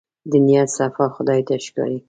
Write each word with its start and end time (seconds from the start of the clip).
د 0.31 0.31
نيت 0.45 0.69
صفا 0.77 1.05
خدای 1.15 1.41
ته 1.47 1.53
ښکاري. 1.65 1.97